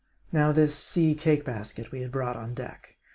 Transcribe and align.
Now 0.31 0.51
this 0.51 0.73
sea 0.75 1.13
cake 1.13 1.45
basket 1.45 1.91
we 1.91 2.01
had 2.01 2.11
brought 2.11 2.35
on 2.35 2.55
deck. 2.55 2.97